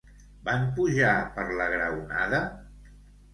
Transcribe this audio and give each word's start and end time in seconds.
Van 0.45 0.63
pujar 0.79 1.11
per 1.35 1.45
la 1.59 1.67
graonada? 1.75 2.41